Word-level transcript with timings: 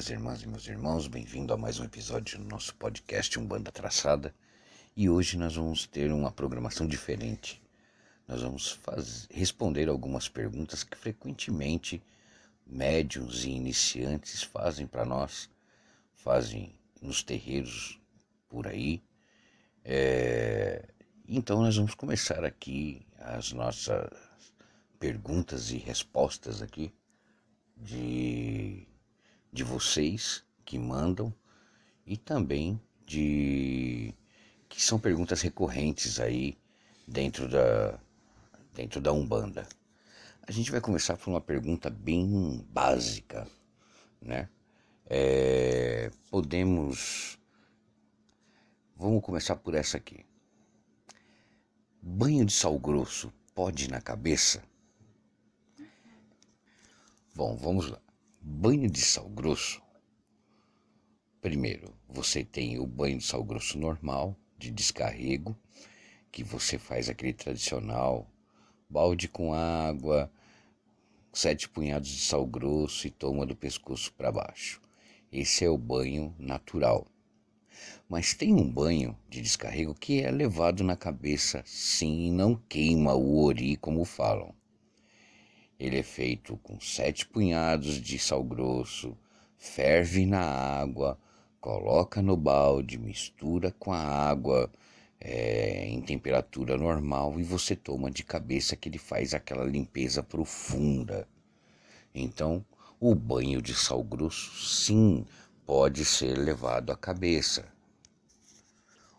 minhas 0.00 0.08
irmãs 0.08 0.42
e 0.42 0.48
meus 0.48 0.66
irmãos, 0.66 1.06
bem-vindo 1.06 1.52
a 1.52 1.58
mais 1.58 1.78
um 1.78 1.84
episódio 1.84 2.38
do 2.38 2.44
nosso 2.46 2.74
podcast 2.76 3.38
Um 3.38 3.44
Banda 3.44 3.70
Traçada. 3.70 4.34
E 4.96 5.10
hoje 5.10 5.36
nós 5.36 5.56
vamos 5.56 5.86
ter 5.86 6.10
uma 6.10 6.32
programação 6.32 6.86
diferente. 6.86 7.62
Nós 8.26 8.40
vamos 8.40 8.80
responder 9.30 9.90
algumas 9.90 10.26
perguntas 10.26 10.82
que 10.82 10.96
frequentemente 10.96 12.02
médiums 12.66 13.44
e 13.44 13.50
iniciantes 13.50 14.42
fazem 14.42 14.86
para 14.86 15.04
nós, 15.04 15.50
fazem 16.14 16.74
nos 17.02 17.22
terreiros 17.22 18.00
por 18.48 18.66
aí. 18.66 19.02
É... 19.84 20.88
Então 21.28 21.60
nós 21.60 21.76
vamos 21.76 21.94
começar 21.94 22.42
aqui 22.42 23.06
as 23.18 23.52
nossas 23.52 24.08
perguntas 24.98 25.70
e 25.70 25.76
respostas 25.76 26.62
aqui 26.62 26.90
de 27.76 28.88
de 29.52 29.64
vocês 29.64 30.44
que 30.64 30.78
mandam 30.78 31.32
e 32.06 32.16
também 32.16 32.80
de 33.04 34.14
que 34.68 34.80
são 34.80 34.98
perguntas 34.98 35.40
recorrentes 35.40 36.20
aí 36.20 36.56
dentro 37.06 37.48
da 37.48 37.98
dentro 38.72 39.00
da 39.00 39.12
Umbanda. 39.12 39.68
A 40.46 40.52
gente 40.52 40.70
vai 40.70 40.80
começar 40.80 41.16
por 41.16 41.28
uma 41.28 41.40
pergunta 41.40 41.90
bem 41.90 42.64
básica, 42.70 43.46
né? 44.20 44.48
É, 45.06 46.10
podemos 46.30 47.38
vamos 48.96 49.22
começar 49.22 49.56
por 49.56 49.74
essa 49.74 49.96
aqui. 49.96 50.24
Banho 52.02 52.44
de 52.44 52.52
sal 52.52 52.78
grosso 52.78 53.32
pode 53.54 53.90
na 53.90 54.00
cabeça? 54.00 54.62
Bom, 57.34 57.56
vamos 57.56 57.90
lá. 57.90 58.00
Banho 58.42 58.88
de 58.88 59.02
sal 59.02 59.28
grosso. 59.28 59.82
Primeiro, 61.42 61.94
você 62.08 62.42
tem 62.42 62.78
o 62.78 62.86
banho 62.86 63.18
de 63.18 63.24
sal 63.24 63.44
grosso 63.44 63.78
normal, 63.78 64.34
de 64.56 64.70
descarrego, 64.70 65.54
que 66.32 66.42
você 66.42 66.78
faz 66.78 67.10
aquele 67.10 67.34
tradicional 67.34 68.26
balde 68.88 69.28
com 69.28 69.52
água, 69.52 70.32
sete 71.34 71.68
punhados 71.68 72.08
de 72.08 72.18
sal 72.22 72.46
grosso 72.46 73.06
e 73.06 73.10
toma 73.10 73.44
do 73.44 73.54
pescoço 73.54 74.10
para 74.14 74.32
baixo. 74.32 74.80
Esse 75.30 75.66
é 75.66 75.68
o 75.68 75.76
banho 75.76 76.34
natural. 76.38 77.06
Mas 78.08 78.32
tem 78.32 78.54
um 78.54 78.66
banho 78.66 79.14
de 79.28 79.42
descarrego 79.42 79.94
que 79.94 80.22
é 80.22 80.30
levado 80.30 80.82
na 80.82 80.96
cabeça, 80.96 81.62
sim, 81.66 82.32
não 82.32 82.56
queima 82.56 83.14
o 83.14 83.44
ori 83.44 83.76
como 83.76 84.02
falam. 84.06 84.54
Ele 85.80 85.98
é 85.98 86.02
feito 86.02 86.58
com 86.58 86.78
sete 86.78 87.26
punhados 87.26 87.94
de 88.02 88.18
sal 88.18 88.44
grosso, 88.44 89.16
ferve 89.56 90.26
na 90.26 90.42
água, 90.42 91.18
coloca 91.58 92.20
no 92.20 92.36
balde, 92.36 92.98
mistura 92.98 93.74
com 93.78 93.90
a 93.90 93.98
água 93.98 94.70
é, 95.18 95.88
em 95.88 96.02
temperatura 96.02 96.76
normal 96.76 97.40
e 97.40 97.42
você 97.42 97.74
toma 97.74 98.10
de 98.10 98.22
cabeça 98.22 98.76
que 98.76 98.90
ele 98.90 98.98
faz 98.98 99.32
aquela 99.32 99.64
limpeza 99.64 100.22
profunda. 100.22 101.26
Então, 102.14 102.62
o 103.00 103.14
banho 103.14 103.62
de 103.62 103.74
sal 103.74 104.04
grosso, 104.04 104.62
sim, 104.62 105.24
pode 105.64 106.04
ser 106.04 106.36
levado 106.36 106.92
à 106.92 106.96
cabeça. 106.96 107.66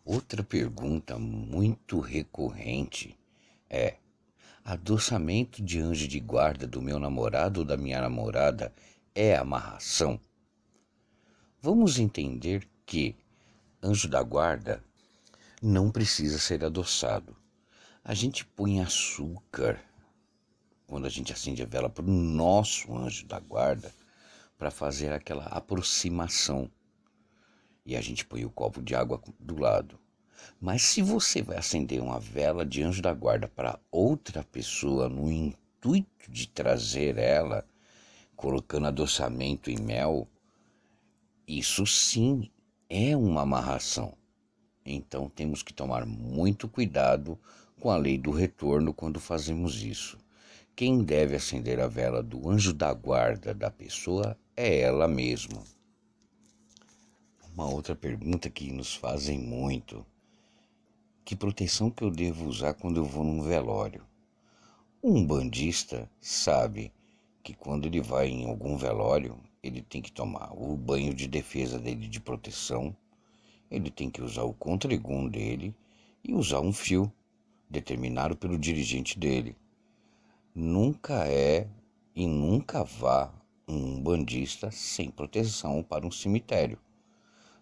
Outra 0.06 0.44
pergunta 0.44 1.18
muito 1.18 2.00
recorrente 2.00 3.18
é: 3.68 3.96
Adoçamento 4.64 5.60
de 5.64 5.80
anjo 5.80 6.08
de 6.08 6.20
guarda 6.20 6.68
do 6.68 6.84
meu 6.84 7.00
namorado 7.00 7.62
ou 7.62 7.66
da 7.66 7.76
minha 7.76 8.00
namorada 8.00 8.72
é 9.16 9.36
amarração? 9.36 10.20
Vamos 11.60 11.98
entender 11.98 12.70
que 12.86 13.16
anjo 13.82 14.08
da 14.08 14.22
guarda 14.22 14.84
não 15.60 15.90
precisa 15.90 16.38
ser 16.38 16.64
adoçado. 16.64 17.36
A 18.04 18.14
gente 18.14 18.46
põe 18.46 18.80
açúcar 18.80 19.80
quando 20.86 21.08
a 21.08 21.10
gente 21.10 21.34
acende 21.34 21.64
a 21.64 21.66
vela 21.66 21.90
para 21.90 22.06
o 22.06 22.12
nosso 22.12 22.96
anjo 22.96 23.26
da 23.26 23.40
guarda 23.40 23.92
para 24.60 24.70
fazer 24.70 25.12
aquela 25.12 25.46
aproximação. 25.46 26.70
E 27.84 27.96
a 27.96 28.02
gente 28.02 28.24
põe 28.24 28.46
o 28.46 28.52
copo 28.52 28.80
de 28.80 28.94
água 28.94 29.20
do 29.40 29.60
lado. 29.60 30.00
Mas 30.60 30.84
se 30.84 31.02
você 31.02 31.42
vai 31.42 31.58
acender 31.58 32.02
uma 32.02 32.20
vela 32.20 32.66
de 32.66 32.84
anjo 32.84 33.02
da 33.02 33.14
guarda 33.14 33.48
para 33.48 33.80
outra 33.92 34.44
pessoa 34.44 35.10
no 35.10 35.32
intuito 35.32 36.30
de 36.30 36.48
trazer 36.48 37.18
ela, 37.18 37.66
colocando 38.36 38.88
adoçamento 38.88 39.70
e 39.70 39.80
mel, 39.80 40.28
isso 41.48 41.86
sim 41.86 42.50
é 42.90 43.16
uma 43.16 43.42
amarração. 43.42 44.14
Então 44.86 45.30
temos 45.30 45.64
que 45.64 45.74
tomar 45.74 46.06
muito 46.06 46.68
cuidado 46.68 47.40
com 47.80 47.90
a 47.90 47.98
lei 47.98 48.18
do 48.18 48.32
retorno 48.32 48.94
quando 48.94 49.20
fazemos 49.20 49.84
isso. 49.84 50.18
Quem 50.76 51.04
deve 51.04 51.36
acender 51.36 51.80
a 51.80 51.88
vela 51.88 52.24
do 52.24 52.50
anjo 52.50 52.74
da 52.74 52.94
guarda 52.94 53.54
da 53.54 53.70
pessoa 53.70 54.38
é 54.56 54.80
ela 54.80 55.08
mesma. 55.08 55.64
Uma 57.54 57.70
outra 57.70 57.96
pergunta 57.96 58.50
que 58.50 58.72
nos 58.72 58.96
fazem 58.96 59.38
muito 59.40 60.06
que 61.32 61.36
proteção 61.38 61.90
que 61.90 62.04
eu 62.04 62.12
devo 62.12 62.46
usar 62.46 62.74
quando 62.74 62.98
eu 62.98 63.06
vou 63.06 63.24
num 63.24 63.42
velório? 63.42 64.04
Um 65.02 65.26
bandista 65.26 66.12
sabe 66.20 66.92
que 67.42 67.54
quando 67.54 67.86
ele 67.86 68.02
vai 68.02 68.28
em 68.28 68.50
algum 68.50 68.76
velório, 68.76 69.38
ele 69.64 69.82
tem 69.82 70.02
que 70.02 70.12
tomar 70.12 70.52
o 70.52 70.76
banho 70.76 71.14
de 71.14 71.30
defesa 71.30 71.80
dele 71.80 72.10
de 72.10 72.20
proteção, 72.20 72.94
ele 73.72 73.90
tem 73.90 74.10
que 74.10 74.22
usar 74.22 74.44
o 74.44 74.52
contregum 74.52 75.26
dele 75.26 75.74
e 76.22 76.34
usar 76.34 76.60
um 76.60 76.74
fio 76.74 77.10
determinado 77.70 78.36
pelo 78.36 78.60
dirigente 78.60 79.18
dele. 79.18 79.56
Nunca 80.54 81.30
é 81.30 81.66
e 82.14 82.28
nunca 82.28 82.84
vá 82.84 83.34
um 83.66 84.02
bandista 84.02 84.70
sem 84.70 85.10
proteção 85.10 85.82
para 85.82 86.06
um 86.06 86.12
cemitério. 86.12 86.78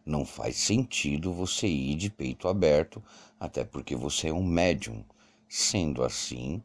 Não 0.10 0.26
faz 0.26 0.56
sentido 0.56 1.32
você 1.32 1.68
ir 1.68 1.94
de 1.94 2.10
peito 2.10 2.48
aberto, 2.48 3.00
até 3.40 3.64
porque 3.64 3.96
você 3.96 4.30
é 4.30 4.34
um 4.34 4.44
médium. 4.44 5.06
Sendo 5.48 6.04
assim, 6.04 6.64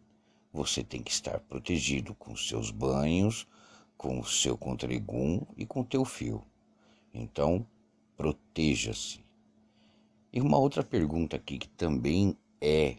você 0.50 0.82
tem 0.82 1.02
que 1.02 1.10
estar 1.10 1.40
protegido 1.40 2.14
com 2.14 2.34
seus 2.34 2.70
banhos, 2.70 3.46
com 3.98 4.18
o 4.18 4.24
seu 4.24 4.56
contregum 4.56 5.42
e 5.58 5.66
com 5.66 5.82
o 5.82 5.84
teu 5.84 6.06
fio. 6.06 6.42
Então, 7.12 7.66
proteja-se. 8.16 9.22
E 10.32 10.40
uma 10.40 10.56
outra 10.56 10.82
pergunta 10.82 11.36
aqui 11.36 11.58
que 11.58 11.68
também 11.68 12.34
é 12.62 12.96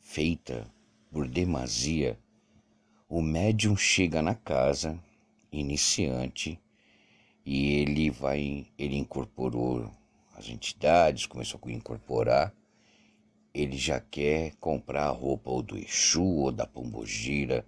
feita 0.00 0.66
por 1.12 1.28
demasia, 1.28 2.18
o 3.06 3.20
médium 3.20 3.76
chega 3.76 4.22
na 4.22 4.34
casa, 4.34 4.98
iniciante, 5.52 6.58
e 7.44 7.74
ele 7.80 8.10
vai, 8.10 8.66
ele 8.78 8.96
incorporou 8.96 9.90
as 10.36 10.48
entidades, 10.48 11.26
começou 11.26 11.60
a 11.64 11.70
incorporar, 11.70 12.52
ele 13.52 13.76
já 13.76 14.00
quer 14.00 14.54
comprar 14.56 15.04
a 15.04 15.10
roupa 15.10 15.50
ou 15.50 15.62
do 15.62 15.78
Exu 15.78 16.24
ou 16.24 16.50
da 16.50 16.66
Pombogira. 16.66 17.64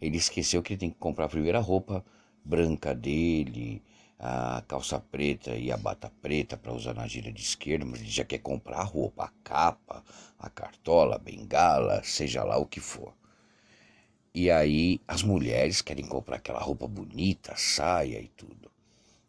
Ele 0.00 0.16
esqueceu 0.16 0.62
que 0.62 0.72
ele 0.72 0.80
tem 0.80 0.90
que 0.90 0.98
comprar 0.98 1.26
a 1.26 1.28
primeira 1.28 1.60
roupa 1.60 2.02
branca 2.42 2.94
dele, 2.94 3.82
a 4.18 4.62
calça 4.66 4.98
preta 4.98 5.54
e 5.56 5.70
a 5.70 5.76
bata 5.76 6.10
preta 6.22 6.56
para 6.56 6.72
usar 6.72 6.94
na 6.94 7.06
gira 7.06 7.30
de 7.30 7.42
esquerda, 7.42 7.84
mas 7.84 8.00
ele 8.00 8.10
já 8.10 8.24
quer 8.24 8.38
comprar 8.38 8.78
a 8.78 8.84
roupa, 8.84 9.24
a 9.24 9.32
capa, 9.44 10.02
a 10.38 10.48
cartola, 10.48 11.16
a 11.16 11.18
bengala, 11.18 12.02
seja 12.02 12.42
lá 12.44 12.56
o 12.56 12.66
que 12.66 12.80
for. 12.80 13.14
E 14.34 14.50
aí 14.50 15.00
as 15.08 15.22
mulheres 15.22 15.82
querem 15.82 16.06
comprar 16.06 16.36
aquela 16.36 16.60
roupa 16.60 16.86
bonita, 16.86 17.54
saia 17.56 18.20
e 18.20 18.28
tudo, 18.28 18.69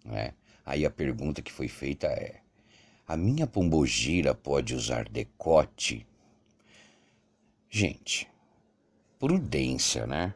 né? 0.04 0.34
Aí 0.66 0.86
a 0.86 0.92
pergunta 0.92 1.42
que 1.42 1.52
foi 1.52 1.68
feita 1.68 2.08
é: 2.08 2.42
a 3.08 3.18
minha 3.18 3.48
pombogira 3.48 4.34
pode 4.34 4.74
usar 4.74 5.10
decote? 5.10 6.06
Gente, 7.70 8.28
prudência, 9.20 10.06
né? 10.06 10.34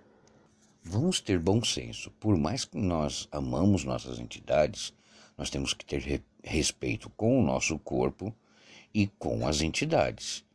Vamos 0.84 1.20
ter 1.20 1.40
bom 1.40 1.64
senso. 1.64 2.12
Por 2.20 2.38
mais 2.38 2.66
que 2.66 2.78
nós 2.78 3.28
amamos 3.32 3.84
nossas 3.84 4.20
entidades, 4.20 4.94
nós 5.38 5.50
temos 5.50 5.74
que 5.74 5.86
ter 5.86 6.00
re 6.00 6.22
respeito 6.44 7.10
com 7.10 7.40
o 7.40 7.44
nosso 7.44 7.80
corpo 7.80 8.32
e 8.94 9.08
com 9.08 9.48
as 9.48 9.62
entidades. 9.62 10.46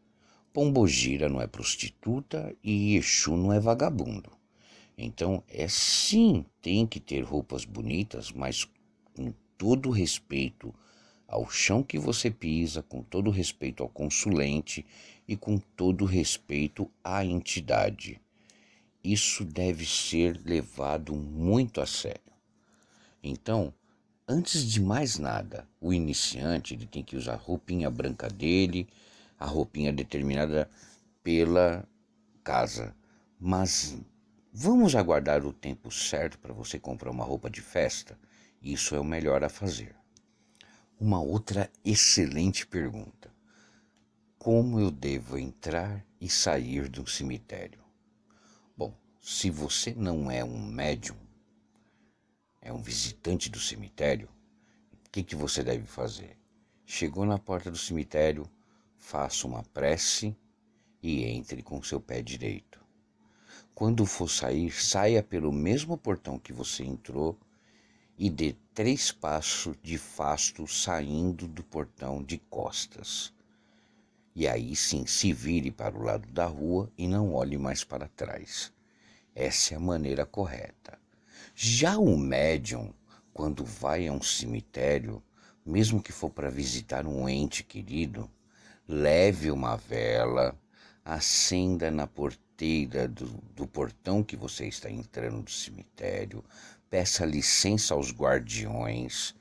Pombogira 0.53 1.29
não 1.29 1.41
é 1.41 1.49
prostituta 1.49 2.55
e 2.63 2.97
Exu 2.97 3.37
não 3.37 3.53
é 3.53 3.59
vagabundo. 3.59 4.31
Então, 4.97 5.43
é 5.49 5.67
sim, 5.69 6.45
tem 6.63 6.87
que 6.87 7.01
ter 7.01 7.23
roupas 7.23 7.65
bonitas, 7.65 8.31
mas 8.31 8.69
com 9.15 9.33
todo 9.57 9.91
respeito 9.91 10.75
ao 11.27 11.49
chão 11.49 11.83
que 11.83 11.99
você 11.99 12.31
pisa, 12.31 12.83
com 12.83 13.03
todo 13.03 13.31
respeito 13.31 13.83
ao 13.83 13.89
consulente 13.89 14.85
e 15.29 15.37
com 15.37 15.59
todo 15.59 16.05
respeito 16.05 16.91
à 17.05 17.25
entidade. 17.25 18.21
Isso 19.03 19.45
deve 19.45 19.87
ser 19.87 20.41
levado 20.45 21.15
muito 21.15 21.81
a 21.81 21.87
sério. 21.87 22.21
Então, 23.23 23.73
antes 24.27 24.65
de 24.65 24.81
mais 24.81 25.19
nada, 25.19 25.69
o 25.81 25.93
iniciante 25.93 26.75
ele 26.75 26.87
tem 26.87 27.03
que 27.03 27.17
usar 27.17 27.35
a 27.35 27.37
roupinha 27.37 27.89
branca 27.91 28.29
dele, 28.29 28.89
a 29.39 29.47
roupinha 29.47 29.93
determinada 29.93 30.69
pela 31.23 31.87
casa. 32.43 32.95
Mas 33.39 33.97
vamos 34.53 34.95
aguardar 34.95 35.47
o 35.47 35.53
tempo 35.53 35.91
certo 35.91 36.39
para 36.39 36.53
você 36.53 36.79
comprar 36.79 37.11
uma 37.11 37.25
roupa 37.25 37.49
de 37.49 37.61
festa? 37.61 38.19
Isso 38.63 38.95
é 38.95 39.01
o 39.01 39.05
melhor 39.05 39.43
a 39.43 39.49
fazer. 39.49 39.97
Uma 41.01 41.19
outra 41.19 41.71
excelente 41.83 42.67
pergunta: 42.67 43.35
Como 44.39 44.79
eu 44.79 44.91
devo 44.91 45.39
entrar 45.39 46.05
e 46.21 46.29
sair 46.29 46.87
de 46.87 47.01
um 47.01 47.07
cemitério? 47.07 47.83
Bom, 48.77 48.95
se 49.19 49.49
você 49.49 49.95
não 49.95 50.31
é 50.31 50.45
um 50.45 50.63
médium, 50.63 51.17
é 52.61 52.71
um 52.71 52.83
visitante 52.83 53.49
do 53.49 53.59
cemitério, 53.59 54.29
o 54.93 55.11
que, 55.11 55.23
que 55.23 55.35
você 55.35 55.65
deve 55.65 55.87
fazer? 55.87 56.37
Chegou 56.85 57.25
na 57.25 57.39
porta 57.39 57.71
do 57.71 57.79
cemitério, 57.79 58.47
faça 58.99 59.47
uma 59.47 59.63
prece 59.63 60.37
e 61.03 61.25
entre 61.25 61.63
com 61.63 61.83
seu 61.83 61.99
pé 61.99 62.21
direito. 62.21 62.79
Quando 63.75 64.05
for 64.05 64.29
sair, 64.29 64.71
saia 64.71 65.23
pelo 65.23 65.51
mesmo 65.51 65.97
portão 65.97 66.39
que 66.39 66.53
você 66.53 66.85
entrou 66.85 67.41
e 68.21 68.29
dê 68.29 68.55
três 68.75 69.11
passos 69.11 69.75
de 69.83 69.97
fasto 69.97 70.67
saindo 70.67 71.49
do 71.49 71.65
portão 71.65 72.23
de 72.23 72.37
costas. 72.37 73.33
E 74.37 74.47
aí 74.47 74.77
sim 74.77 75.07
se 75.07 75.33
vire 75.33 75.71
para 75.71 75.97
o 75.97 76.03
lado 76.03 76.29
da 76.31 76.45
rua 76.45 76.93
e 76.99 77.09
não 77.09 77.33
olhe 77.33 77.57
mais 77.57 77.83
para 77.83 78.09
trás. 78.09 78.71
Essa 79.35 79.73
é 79.73 79.79
a 79.79 79.81
maneira 79.81 80.27
correta. 80.27 80.99
Já 81.55 81.97
o 81.97 82.15
médium, 82.15 82.93
quando 83.33 83.65
vai 83.65 84.07
a 84.07 84.13
um 84.13 84.21
cemitério, 84.21 85.23
mesmo 85.65 86.03
que 86.03 86.13
for 86.13 86.29
para 86.29 86.51
visitar 86.51 87.07
um 87.07 87.27
ente 87.27 87.65
querido, 87.65 88.31
leve 88.87 89.51
uma 89.51 89.77
vela, 89.77 90.55
acenda 91.03 91.91
na 91.91 92.07
porteira 92.07 93.09
do, 93.09 93.29
do 93.57 93.67
portão 93.67 94.23
que 94.23 94.37
você 94.37 94.67
está 94.67 94.91
entrando 94.91 95.41
do 95.41 95.51
cemitério, 95.51 96.45
peça 96.91 97.25
licença 97.25 97.95
aos 97.95 98.13
guardiões 98.13 99.33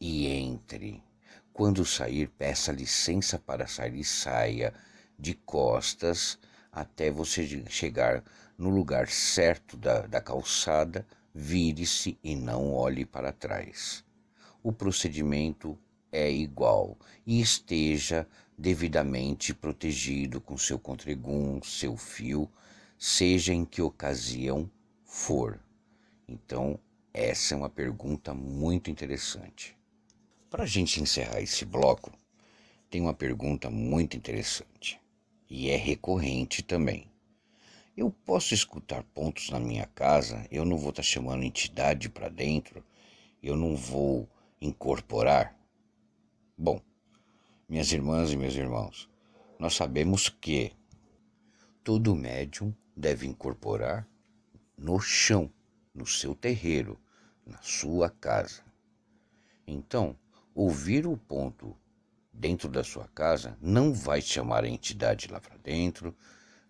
e 0.00 0.26
entre. 0.26 1.04
Quando 1.52 1.84
sair, 1.84 2.26
peça 2.26 2.72
licença 2.72 3.38
para 3.38 3.66
sair 3.66 3.96
e 3.96 4.04
saia 4.04 4.72
de 5.18 5.34
costas 5.34 6.38
até 6.72 7.10
você 7.10 7.46
chegar 7.68 8.24
no 8.56 8.70
lugar 8.70 9.08
certo 9.08 9.76
da, 9.76 10.06
da 10.06 10.22
calçada, 10.22 11.06
vire-se 11.34 12.18
e 12.24 12.34
não 12.34 12.72
olhe 12.72 13.04
para 13.04 13.30
trás. 13.30 14.02
O 14.62 14.72
procedimento 14.72 15.78
é 16.10 16.30
igual 16.30 16.98
e 17.26 17.42
esteja 17.42 18.26
devidamente 18.56 19.52
protegido 19.52 20.40
com 20.40 20.56
seu 20.56 20.78
contregum, 20.78 21.62
seu 21.62 21.96
fio, 21.96 22.50
seja 22.98 23.52
em 23.52 23.64
que 23.64 23.82
ocasião 23.82 24.70
for. 25.04 25.60
Então, 26.30 26.78
essa 27.12 27.54
é 27.54 27.56
uma 27.56 27.68
pergunta 27.68 28.32
muito 28.32 28.88
interessante. 28.88 29.76
Para 30.48 30.62
a 30.62 30.66
gente 30.66 31.02
encerrar 31.02 31.40
esse 31.40 31.64
bloco, 31.64 32.12
tem 32.88 33.00
uma 33.00 33.12
pergunta 33.12 33.68
muito 33.68 34.16
interessante 34.16 35.00
e 35.50 35.70
é 35.70 35.76
recorrente 35.76 36.62
também. 36.62 37.10
Eu 37.96 38.12
posso 38.24 38.54
escutar 38.54 39.02
pontos 39.12 39.50
na 39.50 39.58
minha 39.58 39.86
casa, 39.86 40.46
eu 40.52 40.64
não 40.64 40.78
vou 40.78 40.90
estar 40.90 41.02
tá 41.02 41.08
chamando 41.08 41.42
entidade 41.42 42.08
para 42.08 42.28
dentro, 42.28 42.84
eu 43.42 43.56
não 43.56 43.74
vou 43.74 44.28
incorporar? 44.60 45.58
Bom, 46.56 46.80
minhas 47.68 47.90
irmãs 47.90 48.30
e 48.30 48.36
meus 48.36 48.54
irmãos, 48.54 49.08
nós 49.58 49.74
sabemos 49.74 50.28
que 50.28 50.70
todo 51.82 52.14
médium 52.14 52.72
deve 52.96 53.26
incorporar 53.26 54.06
no 54.78 55.00
chão, 55.00 55.50
no 56.00 56.06
seu 56.06 56.34
terreiro, 56.34 56.98
na 57.46 57.60
sua 57.60 58.08
casa. 58.08 58.62
Então, 59.66 60.16
ouvir 60.54 61.06
o 61.06 61.14
ponto 61.14 61.76
dentro 62.32 62.70
da 62.70 62.82
sua 62.82 63.06
casa 63.08 63.56
não 63.60 63.92
vai 63.92 64.22
chamar 64.22 64.64
a 64.64 64.68
entidade 64.68 65.28
lá 65.28 65.38
para 65.38 65.58
dentro, 65.58 66.16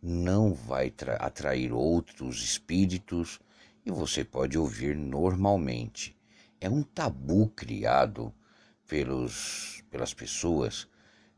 não 0.02 0.52
vai 0.52 0.92
atrair 1.20 1.72
outros 1.72 2.42
espíritos 2.42 3.38
e 3.86 3.90
você 3.92 4.24
pode 4.24 4.58
ouvir 4.58 4.96
normalmente. 4.96 6.16
É 6.60 6.68
um 6.68 6.82
tabu 6.82 7.48
criado 7.50 8.34
pelos, 8.88 9.84
pelas 9.90 10.12
pessoas 10.12 10.88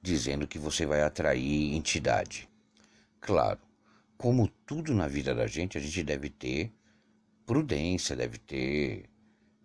dizendo 0.01 0.49
que 0.49 0.59
você 0.59 0.87
vai 0.87 1.03
atrair 1.03 1.75
entidade. 1.75 2.49
Claro, 3.21 3.61
como 4.17 4.49
tudo 4.67 4.95
na 4.95 5.07
vida 5.07 5.35
da 5.35 5.47
gente, 5.47 5.77
a 5.77 5.81
gente 5.81 6.03
deve 6.03 6.31
ter 6.31 6.73
prudência, 7.53 8.17
deve 8.17 8.39
ter 8.39 9.11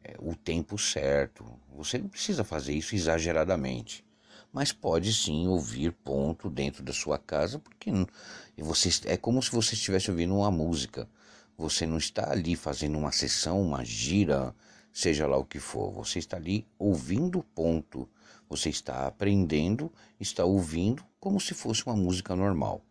é, 0.04 0.16
o 0.20 0.36
tempo 0.36 0.78
certo. 0.78 1.46
Você 1.76 1.98
não 1.98 2.10
precisa 2.10 2.44
fazer 2.44 2.74
isso 2.74 2.96
exageradamente, 2.96 4.06
mas 4.52 4.74
pode 4.74 5.14
sim 5.14 5.48
ouvir 5.48 5.92
ponto 5.92 6.50
dentro 6.50 6.84
da 6.84 6.92
sua 6.92 7.18
casa, 7.18 7.60
porque 7.60 7.92
você 8.58 8.90
é 9.06 9.16
como 9.16 9.42
se 9.42 9.52
você 9.52 9.74
estivesse 9.76 10.12
ouvindo 10.12 10.36
uma 10.36 10.52
música. 10.52 11.08
Você 11.58 11.88
não 11.88 11.98
está 11.98 12.32
ali 12.32 12.56
fazendo 12.56 12.98
uma 12.98 13.12
sessão, 13.12 13.62
uma 13.62 13.84
gira, 13.84 14.54
seja 14.92 15.26
lá 15.26 15.38
o 15.38 15.46
que 15.46 15.60
for. 15.60 15.92
Você 15.94 16.20
está 16.20 16.38
ali 16.38 16.68
ouvindo 16.78 17.42
ponto 17.56 18.08
você 18.50 18.70
está 18.70 19.08
aprendendo, 19.08 19.92
está 20.20 20.46
ouvindo 20.46 21.04
como 21.20 21.40
se 21.40 21.54
fosse 21.54 21.86
uma 21.86 21.96
música 21.96 22.36
normal. 22.36 22.82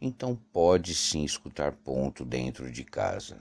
Então 0.00 0.36
pode 0.52 0.94
sim 0.94 1.24
escutar 1.24 1.72
ponto 1.72 2.24
dentro 2.24 2.70
de 2.70 2.82
casa. 2.84 3.38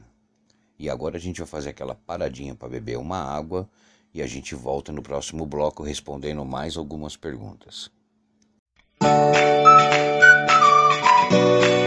E 0.84 0.90
agora 0.90 1.16
a 1.16 1.20
gente 1.20 1.38
vai 1.38 1.48
fazer 1.48 1.70
aquela 1.70 1.96
paradinha 1.96 2.54
para 2.54 2.68
beber 2.68 2.98
uma 2.98 3.18
água 3.18 3.70
e 4.14 4.22
a 4.22 4.28
gente 4.28 4.54
volta 4.54 4.92
no 4.92 5.02
próximo 5.02 5.46
bloco 5.46 5.82
respondendo 5.82 6.44
mais 6.44 6.76
algumas 6.76 7.16
perguntas. 7.16 7.90
bebemos 11.30 11.83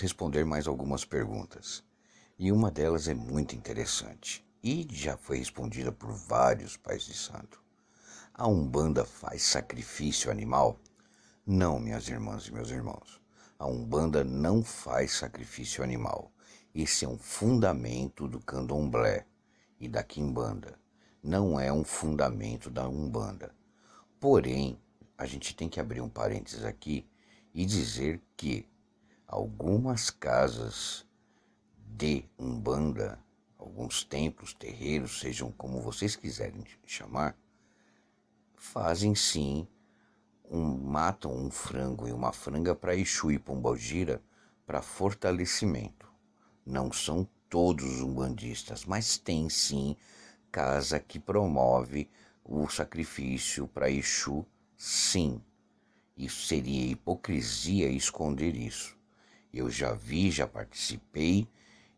responder 0.00 0.44
mais 0.44 0.66
algumas 0.66 1.04
perguntas. 1.04 1.84
E 2.38 2.50
uma 2.50 2.70
delas 2.70 3.08
é 3.08 3.14
muito 3.14 3.54
interessante 3.54 4.44
e 4.62 4.86
já 4.90 5.16
foi 5.16 5.38
respondida 5.38 5.92
por 5.92 6.12
vários 6.12 6.76
pais 6.76 7.02
de 7.04 7.14
santo. 7.14 7.62
A 8.32 8.46
Umbanda 8.46 9.04
faz 9.04 9.42
sacrifício 9.42 10.30
animal? 10.30 10.78
Não, 11.46 11.78
minhas 11.78 12.08
irmãs 12.08 12.46
e 12.46 12.52
meus 12.52 12.70
irmãos. 12.70 13.20
A 13.58 13.66
Umbanda 13.66 14.24
não 14.24 14.62
faz 14.62 15.12
sacrifício 15.12 15.82
animal. 15.84 16.32
Esse 16.74 17.04
é 17.04 17.08
um 17.08 17.18
fundamento 17.18 18.28
do 18.28 18.40
candomblé 18.40 19.26
e 19.78 19.88
da 19.88 20.02
quimbanda. 20.02 20.78
Não 21.22 21.58
é 21.58 21.72
um 21.72 21.84
fundamento 21.84 22.70
da 22.70 22.88
umbanda. 22.88 23.54
Porém, 24.20 24.80
a 25.18 25.26
gente 25.26 25.54
tem 25.54 25.68
que 25.68 25.80
abrir 25.80 26.00
um 26.00 26.08
parênteses 26.08 26.64
aqui 26.64 27.06
e 27.52 27.66
dizer 27.66 28.22
que 28.36 28.69
algumas 29.30 30.10
casas 30.10 31.06
de 31.86 32.24
umbanda, 32.36 33.16
alguns 33.56 34.02
templos, 34.02 34.52
terreiros, 34.52 35.20
sejam 35.20 35.52
como 35.52 35.80
vocês 35.80 36.16
quiserem 36.16 36.64
chamar, 36.84 37.36
fazem 38.56 39.14
sim 39.14 39.68
um, 40.50 40.76
matam 40.76 41.32
um 41.32 41.48
frango 41.48 42.08
e 42.08 42.12
uma 42.12 42.32
franga 42.32 42.74
para 42.74 42.96
Exu 42.96 43.30
e 43.30 43.38
Pombogira 43.38 44.20
para 44.66 44.82
fortalecimento. 44.82 46.12
Não 46.66 46.92
são 46.92 47.26
todos 47.48 48.00
umbandistas, 48.00 48.84
mas 48.84 49.16
tem 49.16 49.48
sim 49.48 49.96
casa 50.50 50.98
que 50.98 51.20
promove 51.20 52.10
o 52.44 52.68
sacrifício 52.68 53.68
para 53.68 53.88
Exu, 53.88 54.44
sim. 54.76 55.40
Isso 56.16 56.48
seria 56.48 56.90
hipocrisia 56.90 57.88
esconder 57.88 58.56
isso. 58.56 58.98
Eu 59.52 59.70
já 59.70 59.92
vi, 59.92 60.30
já 60.30 60.46
participei 60.46 61.48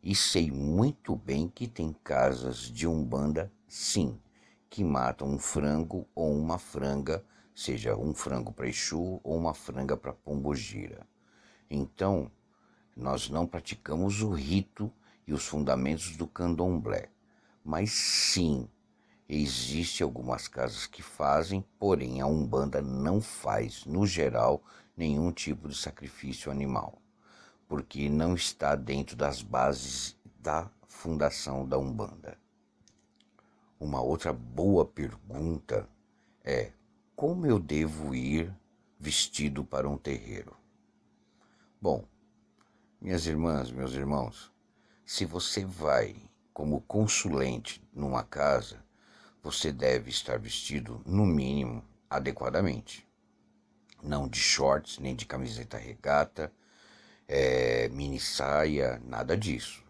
e 0.02 0.14
sei 0.14 0.50
muito 0.50 1.14
bem 1.14 1.48
que 1.48 1.68
tem 1.68 1.94
casas 2.04 2.58
de 2.58 2.86
umbanda, 2.86 3.52
sim, 3.68 4.18
que 4.70 4.82
matam 4.82 5.28
um 5.28 5.38
frango 5.38 6.08
ou 6.14 6.32
uma 6.32 6.58
franga 6.58 7.24
seja 7.54 7.96
um 7.96 8.14
frango 8.14 8.52
para 8.52 8.68
Exu 8.68 9.20
ou 9.22 9.36
uma 9.36 9.54
franga 9.54 9.96
para 9.96 10.12
Pombogira. 10.12 11.06
Então, 11.70 12.30
nós 12.96 13.28
não 13.28 13.46
praticamos 13.46 14.22
o 14.22 14.30
rito 14.30 14.90
e 15.26 15.32
os 15.32 15.46
fundamentos 15.46 16.16
do 16.16 16.26
candomblé, 16.26 17.08
mas 17.64 17.92
sim, 17.92 18.68
existe 19.28 20.02
algumas 20.02 20.48
casas 20.48 20.86
que 20.86 21.02
fazem, 21.02 21.64
porém 21.78 22.20
a 22.20 22.26
Umbanda 22.26 22.82
não 22.82 23.20
faz, 23.20 23.84
no 23.86 24.06
geral, 24.06 24.62
nenhum 24.96 25.32
tipo 25.32 25.68
de 25.68 25.76
sacrifício 25.76 26.50
animal, 26.50 27.01
porque 27.72 28.06
não 28.10 28.34
está 28.34 28.76
dentro 28.76 29.16
das 29.16 29.40
bases 29.40 30.14
da 30.38 30.70
fundação 30.86 31.66
da 31.66 31.78
Umbanda. 31.78 32.36
Uma 33.80 34.02
outra 34.02 34.30
boa 34.30 34.84
pergunta 34.84 35.88
é 36.44 36.72
como 37.16 37.46
eu 37.46 37.58
devo 37.58 38.14
ir 38.14 38.54
vestido 39.00 39.64
para 39.64 39.88
um 39.88 39.96
terreiro? 39.96 40.54
Bom, 41.80 42.04
minhas 43.00 43.26
irmãs, 43.26 43.70
meus 43.70 43.94
irmãos, 43.94 44.52
se 45.06 45.24
você 45.24 45.64
vai 45.64 46.14
como 46.52 46.82
consulente 46.82 47.82
numa 47.90 48.22
casa, 48.22 48.84
você 49.42 49.72
deve 49.72 50.10
estar 50.10 50.38
vestido, 50.38 51.00
no 51.06 51.24
mínimo, 51.24 51.82
adequadamente. 52.10 53.08
Não 54.02 54.28
de 54.28 54.38
shorts, 54.38 54.98
nem 54.98 55.16
de 55.16 55.24
camiseta 55.24 55.78
regata, 55.78 56.52
é, 57.28 57.88
mini 57.88 58.20
saia, 58.20 59.00
nada 59.04 59.36
disso. 59.36 59.82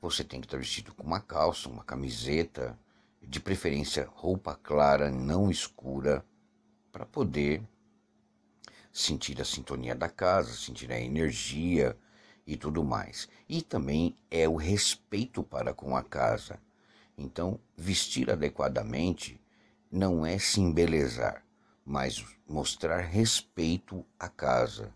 Você 0.00 0.22
tem 0.22 0.40
que 0.40 0.46
estar 0.46 0.58
vestido 0.58 0.94
com 0.94 1.02
uma 1.02 1.20
calça, 1.20 1.68
uma 1.68 1.84
camiseta, 1.84 2.78
de 3.20 3.40
preferência 3.40 4.08
roupa 4.14 4.54
clara, 4.54 5.10
não 5.10 5.50
escura, 5.50 6.24
para 6.90 7.04
poder 7.04 7.62
sentir 8.92 9.40
a 9.40 9.44
sintonia 9.44 9.94
da 9.94 10.08
casa, 10.08 10.52
sentir 10.54 10.90
a 10.90 11.00
energia 11.00 11.96
e 12.46 12.56
tudo 12.56 12.82
mais. 12.82 13.28
E 13.48 13.60
também 13.60 14.16
é 14.30 14.48
o 14.48 14.56
respeito 14.56 15.42
para 15.42 15.74
com 15.74 15.96
a 15.96 16.02
casa. 16.02 16.58
Então, 17.16 17.60
vestir 17.76 18.30
adequadamente 18.30 19.40
não 19.90 20.24
é 20.24 20.38
se 20.38 20.60
embelezar, 20.60 21.44
mas 21.84 22.24
mostrar 22.48 23.00
respeito 23.00 24.04
à 24.18 24.28
casa. 24.28 24.94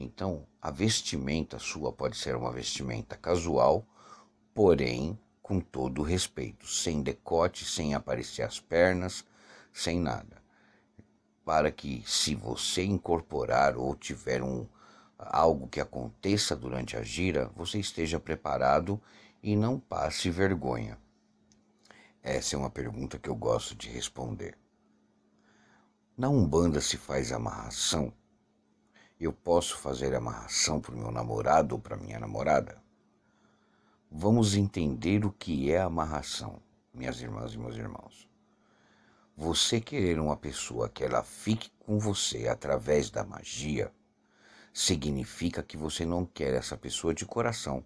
Então, 0.00 0.46
a 0.62 0.70
vestimenta 0.70 1.58
sua 1.58 1.92
pode 1.92 2.16
ser 2.16 2.36
uma 2.36 2.52
vestimenta 2.52 3.16
casual, 3.16 3.84
porém 4.54 5.18
com 5.42 5.60
todo 5.60 6.02
respeito, 6.02 6.66
sem 6.66 7.02
decote, 7.02 7.64
sem 7.64 7.94
aparecer 7.94 8.42
as 8.42 8.60
pernas, 8.60 9.24
sem 9.72 9.98
nada 9.98 10.38
para 11.48 11.72
que, 11.72 12.04
se 12.06 12.34
você 12.34 12.84
incorporar 12.84 13.74
ou 13.74 13.94
tiver 13.94 14.42
um, 14.42 14.66
algo 15.18 15.66
que 15.66 15.80
aconteça 15.80 16.54
durante 16.54 16.94
a 16.94 17.02
gira, 17.02 17.50
você 17.56 17.78
esteja 17.78 18.20
preparado 18.20 19.00
e 19.42 19.56
não 19.56 19.80
passe 19.80 20.28
vergonha. 20.28 20.98
Essa 22.22 22.54
é 22.54 22.58
uma 22.58 22.68
pergunta 22.68 23.18
que 23.18 23.30
eu 23.30 23.34
gosto 23.34 23.74
de 23.74 23.88
responder. 23.88 24.58
Na 26.14 26.28
Umbanda 26.28 26.82
se 26.82 26.98
faz 26.98 27.32
amarração? 27.32 28.12
Eu 29.20 29.32
posso 29.32 29.76
fazer 29.78 30.14
amarração 30.14 30.80
para 30.80 30.94
o 30.94 30.98
meu 30.98 31.10
namorado 31.10 31.74
ou 31.74 31.80
para 31.80 31.96
minha 31.96 32.20
namorada? 32.20 32.80
Vamos 34.08 34.54
entender 34.54 35.24
o 35.24 35.32
que 35.32 35.72
é 35.72 35.80
amarração, 35.80 36.62
minhas 36.94 37.20
irmãs 37.20 37.52
e 37.52 37.58
meus 37.58 37.76
irmãos. 37.76 38.28
Você 39.36 39.80
querer 39.80 40.20
uma 40.20 40.36
pessoa 40.36 40.88
que 40.88 41.02
ela 41.02 41.24
fique 41.24 41.72
com 41.80 41.98
você 41.98 42.46
através 42.46 43.10
da 43.10 43.24
magia 43.24 43.92
significa 44.72 45.64
que 45.64 45.76
você 45.76 46.06
não 46.06 46.24
quer 46.24 46.54
essa 46.54 46.76
pessoa 46.76 47.12
de 47.12 47.26
coração. 47.26 47.84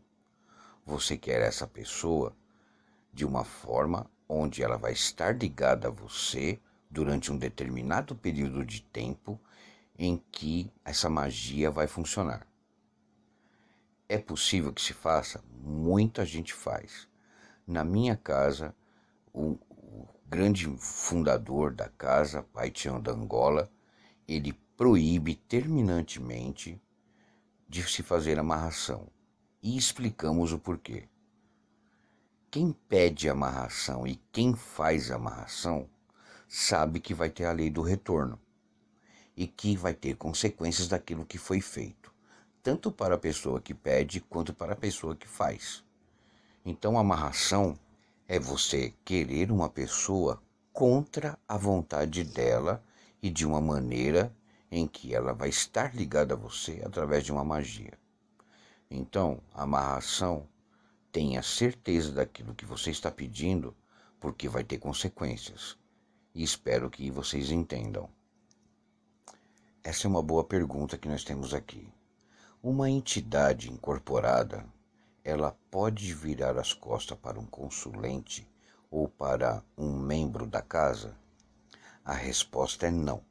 Você 0.84 1.16
quer 1.16 1.40
essa 1.40 1.66
pessoa 1.66 2.36
de 3.10 3.24
uma 3.24 3.42
forma 3.42 4.10
onde 4.28 4.62
ela 4.62 4.76
vai 4.76 4.92
estar 4.92 5.34
ligada 5.34 5.88
a 5.88 5.90
você 5.90 6.60
durante 6.90 7.32
um 7.32 7.38
determinado 7.38 8.14
período 8.14 8.66
de 8.66 8.82
tempo 8.82 9.40
em 10.04 10.20
que 10.32 10.68
essa 10.84 11.08
magia 11.08 11.70
vai 11.70 11.86
funcionar. 11.86 12.44
É 14.08 14.18
possível 14.18 14.72
que 14.72 14.82
se 14.82 14.92
faça? 14.92 15.42
Muita 15.62 16.26
gente 16.26 16.52
faz. 16.52 17.08
Na 17.64 17.84
minha 17.84 18.16
casa, 18.16 18.74
o, 19.32 19.56
grande 20.26 20.66
fundador 20.78 21.72
da 21.72 21.88
casa, 21.88 22.42
Pai 22.42 22.70
Tião 22.70 23.00
da 23.00 23.12
Angola, 23.12 23.70
ele 24.26 24.52
proíbe 24.76 25.36
terminantemente 25.36 26.80
de 27.68 27.82
se 27.84 28.02
fazer 28.02 28.38
amarração. 28.40 29.06
E 29.62 29.76
explicamos 29.76 30.52
o 30.52 30.58
porquê. 30.58 31.08
Quem 32.50 32.72
pede 32.88 33.28
amarração 33.28 34.04
e 34.04 34.16
quem 34.32 34.54
faz 34.56 35.12
amarração 35.12 35.88
sabe 36.48 36.98
que 36.98 37.14
vai 37.14 37.30
ter 37.30 37.44
a 37.44 37.52
lei 37.52 37.70
do 37.70 37.82
retorno 37.82 38.38
e 39.36 39.46
que 39.46 39.76
vai 39.76 39.94
ter 39.94 40.16
consequências 40.16 40.88
daquilo 40.88 41.24
que 41.24 41.38
foi 41.38 41.60
feito, 41.60 42.12
tanto 42.62 42.90
para 42.90 43.14
a 43.14 43.18
pessoa 43.18 43.60
que 43.60 43.74
pede 43.74 44.20
quanto 44.20 44.52
para 44.52 44.72
a 44.74 44.76
pessoa 44.76 45.16
que 45.16 45.26
faz. 45.26 45.82
Então, 46.64 46.96
a 46.96 47.00
amarração 47.00 47.78
é 48.28 48.38
você 48.38 48.92
querer 49.04 49.50
uma 49.50 49.68
pessoa 49.68 50.40
contra 50.72 51.38
a 51.48 51.56
vontade 51.56 52.24
dela 52.24 52.82
e 53.22 53.30
de 53.30 53.46
uma 53.46 53.60
maneira 53.60 54.34
em 54.70 54.86
que 54.86 55.14
ela 55.14 55.32
vai 55.32 55.48
estar 55.48 55.94
ligada 55.94 56.34
a 56.34 56.36
você 56.36 56.82
através 56.84 57.24
de 57.24 57.32
uma 57.32 57.44
magia. 57.44 57.92
Então, 58.90 59.40
a 59.54 59.62
amarração, 59.62 60.46
tenha 61.10 61.42
certeza 61.42 62.10
daquilo 62.10 62.54
que 62.54 62.64
você 62.64 62.90
está 62.90 63.10
pedindo, 63.10 63.76
porque 64.18 64.48
vai 64.48 64.64
ter 64.64 64.78
consequências. 64.78 65.76
E 66.34 66.42
espero 66.42 66.88
que 66.88 67.10
vocês 67.10 67.50
entendam. 67.50 68.08
Essa 69.84 70.06
é 70.06 70.08
uma 70.08 70.22
boa 70.22 70.44
pergunta 70.44 70.96
que 70.96 71.08
nós 71.08 71.24
temos 71.24 71.52
aqui. 71.52 71.92
Uma 72.62 72.88
entidade 72.88 73.68
incorporada 73.68 74.64
ela 75.24 75.58
pode 75.72 76.14
virar 76.14 76.56
as 76.56 76.72
costas 76.72 77.18
para 77.18 77.40
um 77.40 77.46
consulente 77.46 78.48
ou 78.88 79.08
para 79.08 79.60
um 79.76 79.98
membro 79.98 80.46
da 80.46 80.62
casa? 80.62 81.16
A 82.04 82.12
resposta 82.12 82.86
é 82.86 82.92
não. 82.92 83.24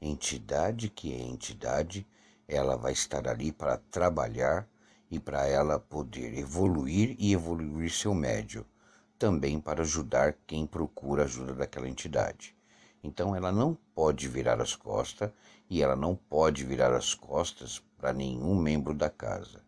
Entidade 0.00 0.88
que 0.88 1.12
é 1.12 1.20
entidade, 1.20 2.06
ela 2.46 2.76
vai 2.76 2.92
estar 2.92 3.26
ali 3.26 3.50
para 3.50 3.76
trabalhar 3.76 4.68
e 5.10 5.18
para 5.18 5.48
ela 5.48 5.80
poder 5.80 6.38
evoluir 6.38 7.16
e 7.18 7.32
evoluir 7.32 7.90
seu 7.90 8.14
médio, 8.14 8.64
também 9.18 9.60
para 9.60 9.82
ajudar 9.82 10.36
quem 10.46 10.64
procura 10.64 11.24
ajuda 11.24 11.52
daquela 11.54 11.88
entidade. 11.88 12.56
Então 13.02 13.34
ela 13.34 13.50
não 13.50 13.76
pode 13.94 14.28
virar 14.28 14.60
as 14.60 14.74
costas 14.74 15.30
e 15.68 15.82
ela 15.82 15.96
não 15.96 16.14
pode 16.14 16.64
virar 16.64 16.94
as 16.94 17.14
costas 17.14 17.82
para 17.98 18.12
nenhum 18.12 18.54
membro 18.54 18.94
da 18.94 19.10
casa 19.10 19.62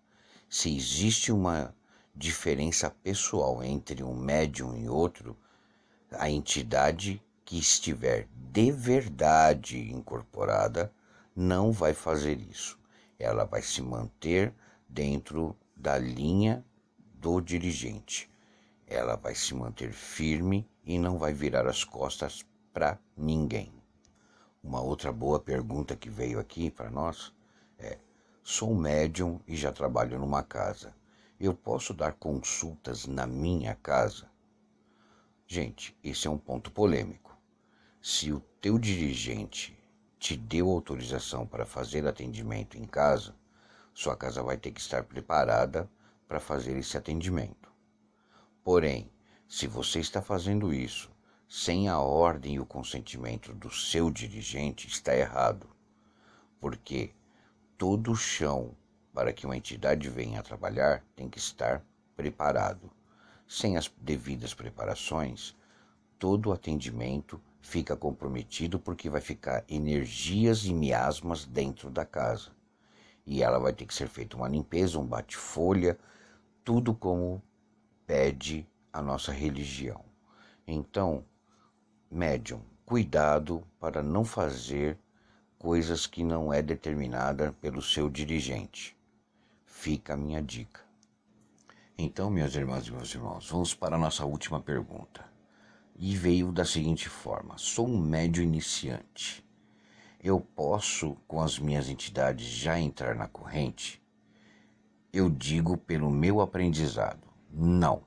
se 0.54 0.72
existe 0.76 1.32
uma 1.32 1.74
diferença 2.14 2.88
pessoal 2.88 3.60
entre 3.64 4.04
um 4.04 4.14
médium 4.14 4.76
e 4.76 4.88
outro, 4.88 5.36
a 6.12 6.30
entidade 6.30 7.20
que 7.44 7.58
estiver 7.58 8.28
de 8.52 8.70
verdade 8.70 9.90
incorporada 9.90 10.92
não 11.34 11.72
vai 11.72 11.92
fazer 11.92 12.38
isso. 12.38 12.78
Ela 13.18 13.44
vai 13.44 13.62
se 13.62 13.82
manter 13.82 14.54
dentro 14.88 15.56
da 15.74 15.98
linha 15.98 16.64
do 17.14 17.40
dirigente. 17.40 18.30
Ela 18.86 19.16
vai 19.16 19.34
se 19.34 19.54
manter 19.54 19.92
firme 19.92 20.64
e 20.84 21.00
não 21.00 21.18
vai 21.18 21.32
virar 21.32 21.66
as 21.66 21.82
costas 21.82 22.46
para 22.74 22.98
ninguém. 23.16 23.72
Uma 24.60 24.80
outra 24.80 25.12
boa 25.12 25.38
pergunta 25.38 25.94
que 25.94 26.10
veio 26.10 26.40
aqui 26.40 26.72
para 26.72 26.90
nós 26.90 27.32
é: 27.78 27.98
sou 28.42 28.74
médium 28.74 29.40
e 29.46 29.54
já 29.54 29.72
trabalho 29.72 30.18
numa 30.18 30.42
casa. 30.42 30.92
Eu 31.38 31.54
posso 31.54 31.94
dar 31.94 32.14
consultas 32.14 33.06
na 33.06 33.26
minha 33.26 33.76
casa? 33.76 34.28
Gente, 35.46 35.96
esse 36.02 36.26
é 36.26 36.30
um 36.30 36.38
ponto 36.38 36.72
polêmico. 36.72 37.38
Se 38.02 38.32
o 38.32 38.40
teu 38.60 38.76
dirigente 38.76 39.78
te 40.18 40.36
deu 40.36 40.68
autorização 40.68 41.46
para 41.46 41.64
fazer 41.64 42.06
atendimento 42.06 42.76
em 42.76 42.84
casa, 42.84 43.36
sua 43.92 44.16
casa 44.16 44.42
vai 44.42 44.56
ter 44.56 44.72
que 44.72 44.80
estar 44.80 45.04
preparada 45.04 45.88
para 46.26 46.40
fazer 46.40 46.76
esse 46.76 46.96
atendimento. 46.96 47.70
Porém, 48.64 49.08
se 49.46 49.66
você 49.66 50.00
está 50.00 50.20
fazendo 50.20 50.72
isso 50.72 51.13
sem 51.48 51.88
a 51.88 51.98
ordem 51.98 52.54
e 52.54 52.60
o 52.60 52.66
consentimento 52.66 53.52
do 53.52 53.70
seu 53.70 54.10
dirigente, 54.10 54.88
está 54.88 55.16
errado. 55.16 55.68
Porque 56.60 57.12
todo 57.76 58.16
chão 58.16 58.74
para 59.12 59.32
que 59.32 59.46
uma 59.46 59.56
entidade 59.56 60.08
venha 60.08 60.40
a 60.40 60.42
trabalhar 60.42 61.04
tem 61.14 61.28
que 61.28 61.38
estar 61.38 61.82
preparado. 62.16 62.90
Sem 63.46 63.76
as 63.76 63.88
devidas 63.98 64.52
preparações, 64.52 65.54
todo 66.18 66.48
o 66.48 66.52
atendimento 66.52 67.40
fica 67.60 67.96
comprometido 67.96 68.78
porque 68.78 69.08
vai 69.08 69.20
ficar 69.20 69.64
energias 69.68 70.64
e 70.64 70.74
miasmas 70.74 71.44
dentro 71.44 71.90
da 71.90 72.04
casa. 72.04 72.50
E 73.26 73.42
ela 73.42 73.58
vai 73.58 73.72
ter 73.72 73.86
que 73.86 73.94
ser 73.94 74.08
feita 74.08 74.36
uma 74.36 74.48
limpeza, 74.48 74.98
um 74.98 75.06
bate-folha, 75.06 75.98
tudo 76.64 76.94
como 76.94 77.42
pede 78.06 78.66
a 78.92 79.00
nossa 79.00 79.32
religião. 79.32 80.04
Então, 80.66 81.24
médium, 82.14 82.60
cuidado 82.86 83.66
para 83.80 84.00
não 84.00 84.24
fazer 84.24 84.96
coisas 85.58 86.06
que 86.06 86.22
não 86.22 86.52
é 86.52 86.62
determinada 86.62 87.52
pelo 87.60 87.82
seu 87.82 88.08
dirigente. 88.08 88.96
Fica 89.66 90.14
a 90.14 90.16
minha 90.16 90.40
dica. 90.40 90.80
Então, 91.98 92.30
minhas 92.30 92.54
irmãs 92.54 92.86
e 92.86 92.92
meus 92.92 93.12
irmãos, 93.12 93.50
vamos 93.50 93.74
para 93.74 93.96
a 93.96 93.98
nossa 93.98 94.24
última 94.24 94.60
pergunta. 94.60 95.24
E 95.96 96.16
veio 96.16 96.52
da 96.52 96.64
seguinte 96.64 97.08
forma: 97.08 97.58
sou 97.58 97.88
um 97.88 97.98
médio 97.98 98.44
iniciante. 98.44 99.44
Eu 100.22 100.40
posso, 100.40 101.16
com 101.26 101.40
as 101.40 101.58
minhas 101.58 101.88
entidades, 101.88 102.46
já 102.46 102.78
entrar 102.78 103.16
na 103.16 103.26
corrente? 103.26 104.00
Eu 105.12 105.28
digo 105.28 105.76
pelo 105.76 106.10
meu 106.10 106.40
aprendizado: 106.40 107.26
não. 107.50 108.04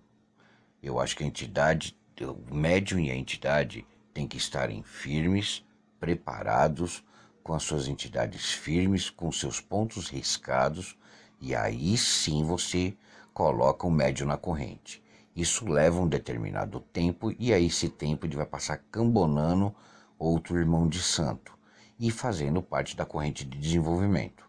Eu 0.82 0.98
acho 0.98 1.16
que 1.18 1.24
a 1.26 1.28
entidade, 1.28 1.98
o 2.22 2.56
médium 2.56 3.00
e 3.00 3.12
a 3.12 3.16
entidade 3.16 3.86
têm 4.18 4.28
que 4.28 4.38
estarem 4.38 4.82
firmes, 4.82 5.64
preparados, 6.00 7.04
com 7.44 7.54
as 7.54 7.62
suas 7.62 7.88
entidades 7.88 8.52
firmes, 8.52 9.12
com 9.12 9.32
seus 9.32 9.62
pontos 9.62 10.10
riscados, 10.10 10.98
e 11.40 11.54
aí 11.54 11.96
sim 11.96 12.44
você 12.44 12.98
coloca 13.32 13.86
o 13.86 13.92
médio 13.92 14.26
na 14.26 14.36
corrente. 14.36 15.04
Isso 15.36 15.68
leva 15.68 16.02
um 16.02 16.08
determinado 16.08 16.80
tempo 16.80 17.32
e 17.38 17.54
aí 17.54 17.68
esse 17.68 17.90
tempo 17.90 18.26
ele 18.26 18.36
vai 18.36 18.48
passar 18.48 18.78
cambonando 18.92 19.72
outro 20.18 20.58
irmão 20.58 20.88
de 20.88 21.00
santo 21.00 21.56
e 22.00 22.10
fazendo 22.10 22.60
parte 22.60 22.98
da 22.98 23.06
corrente 23.06 23.46
de 23.46 23.56
desenvolvimento. 23.56 24.47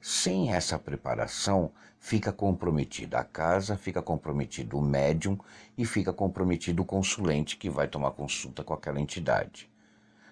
Sem 0.00 0.52
essa 0.52 0.78
preparação, 0.78 1.72
fica 1.98 2.32
comprometida 2.32 3.18
a 3.18 3.24
casa, 3.24 3.76
fica 3.76 4.00
comprometido 4.00 4.78
o 4.78 4.82
médium 4.82 5.36
e 5.76 5.84
fica 5.84 6.12
comprometido 6.12 6.82
o 6.82 6.86
consulente 6.86 7.56
que 7.56 7.68
vai 7.68 7.88
tomar 7.88 8.12
consulta 8.12 8.62
com 8.62 8.72
aquela 8.72 9.00
entidade, 9.00 9.68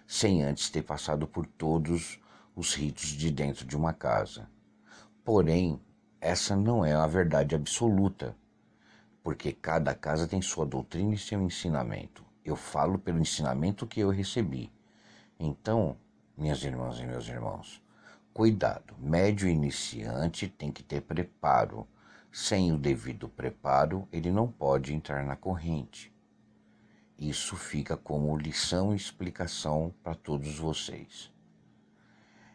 sem 0.07 0.43
antes 0.43 0.71
ter 0.71 0.83
passado 0.83 1.27
por 1.27 1.47
todos 1.47 2.21
os 2.55 2.75
ritos 2.75 3.09
de 3.09 3.31
dentro 3.31 3.67
de 3.67 3.77
uma 3.77 3.93
casa. 3.93 4.49
Porém, 5.25 5.81
essa 6.21 6.55
não 6.57 6.85
é 6.85 6.95
a 6.95 7.07
verdade 7.07 7.55
absoluta, 7.55 8.37
porque 9.23 9.53
cada 9.53 9.95
casa 9.95 10.29
tem 10.29 10.41
sua 10.41 10.65
doutrina 10.65 11.15
e 11.15 11.19
seu 11.19 11.43
ensinamento. 11.43 12.25
Eu 12.45 12.55
falo 12.55 12.97
pelo 12.97 13.19
ensinamento 13.19 13.87
que 13.87 13.99
eu 13.99 14.11
recebi. 14.11 14.73
Então, 15.39 15.97
minhas 16.37 16.63
irmãs 16.63 17.01
e 17.01 17.07
meus 17.07 17.27
irmãos, 17.27 17.83
cuidado. 18.37 18.95
Médio 18.99 19.49
iniciante 19.49 20.47
tem 20.47 20.71
que 20.71 20.83
ter 20.83 21.01
preparo. 21.01 21.89
Sem 22.31 22.71
o 22.71 22.77
devido 22.77 23.31
preparo, 23.31 24.07
ele 24.13 24.31
não 24.31 24.47
pode 24.47 24.93
entrar 24.93 25.25
na 25.25 25.35
corrente. 25.35 26.13
Isso 27.19 27.57
fica 27.57 27.97
como 27.97 28.37
lição 28.37 28.93
e 28.93 28.97
explicação 28.97 29.95
para 30.05 30.15
todos 30.15 30.59
vocês. 30.59 31.33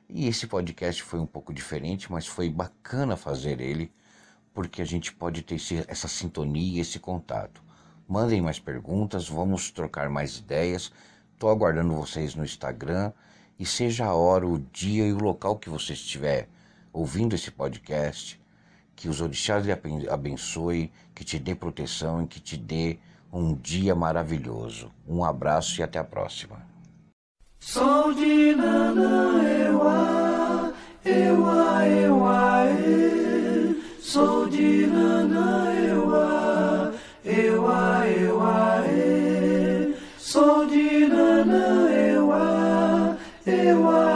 E 0.07 0.27
esse 0.27 0.45
podcast 0.45 1.01
foi 1.01 1.19
um 1.19 1.25
pouco 1.25 1.51
diferente, 1.51 2.11
mas 2.11 2.27
foi 2.27 2.47
bacana 2.47 3.17
fazer 3.17 3.59
ele, 3.59 3.91
porque 4.53 4.83
a 4.83 4.85
gente 4.85 5.11
pode 5.11 5.41
ter 5.41 5.59
essa 5.87 6.07
sintonia 6.07 6.79
esse 6.79 6.99
contato. 6.99 7.59
Mandem 8.07 8.39
mais 8.39 8.59
perguntas, 8.59 9.27
vamos 9.27 9.71
trocar 9.71 10.11
mais 10.11 10.37
ideias. 10.37 10.91
Estou 11.33 11.49
aguardando 11.49 11.95
vocês 11.95 12.35
no 12.35 12.45
Instagram 12.45 13.11
e 13.61 13.65
seja 13.65 14.05
a 14.05 14.15
hora, 14.15 14.47
o 14.47 14.57
dia 14.57 15.05
e 15.05 15.13
o 15.13 15.19
local 15.19 15.55
que 15.55 15.69
você 15.69 15.93
estiver 15.93 16.49
ouvindo 16.91 17.35
esse 17.35 17.51
podcast, 17.51 18.41
que 18.95 19.07
os 19.07 19.21
orixás 19.21 19.63
lhe 19.63 19.71
abençoe, 20.09 20.91
que 21.13 21.23
te 21.23 21.37
dê 21.37 21.53
proteção 21.53 22.23
e 22.23 22.27
que 22.27 22.39
te 22.39 22.57
dê 22.57 22.97
um 23.31 23.53
dia 23.53 23.93
maravilhoso. 23.93 24.91
Um 25.07 25.23
abraço 25.23 25.79
e 25.79 25.83
até 25.83 25.99
a 25.99 26.03
próxima. 26.03 26.57
De 28.15 28.55
Nanã, 28.55 29.43
e. 29.43 29.69
De 34.49 34.87
Nanã, 34.87 35.71
e. 37.23 37.61
De 40.67 40.90
Ewa. 43.47 44.10